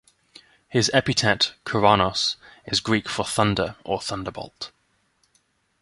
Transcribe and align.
His 0.67 0.89
epithet 0.95 1.53
"Keraunos" 1.63 2.35
is 2.65 2.79
Greek 2.79 3.07
for 3.07 3.23
"Thunder" 3.23 3.75
or 3.83 4.01
"Thunderbolt". 4.01 4.71